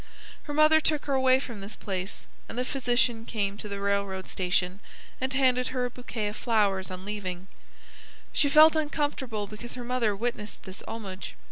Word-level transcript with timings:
Her 0.45 0.53
mother 0.55 0.81
took 0.81 1.05
her 1.05 1.13
away 1.13 1.39
from 1.39 1.61
this 1.61 1.75
place, 1.75 2.25
and 2.49 2.57
the 2.57 2.65
physician 2.65 3.23
came 3.23 3.55
to 3.57 3.69
the 3.69 3.79
railroad 3.79 4.27
station 4.27 4.79
and 5.21 5.31
handed 5.31 5.67
her 5.67 5.85
a 5.85 5.91
bouquet 5.91 6.27
of 6.29 6.35
flowers 6.37 6.89
on 6.89 7.05
leaving; 7.05 7.45
she 8.33 8.49
felt 8.49 8.75
uncomfortable 8.75 9.45
because 9.45 9.75
her 9.75 9.83
mother 9.83 10.15
witnessed 10.15 10.63
this 10.63 10.81
homage. 10.87 11.35